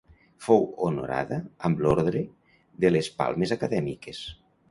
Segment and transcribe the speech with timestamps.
[0.43, 1.37] Fou honorada
[1.69, 2.23] amb l'Ordre
[2.85, 4.27] de les Palmes Acadèmiques.